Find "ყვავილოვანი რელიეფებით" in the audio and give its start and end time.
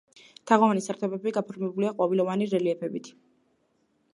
1.99-3.11